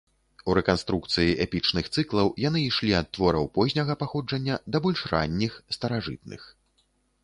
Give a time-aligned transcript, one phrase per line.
[0.51, 6.53] У рэканструкцыі эпічных цыклаў яны ішлі ад твораў позняга паходжання да больш ранніх, старажытных.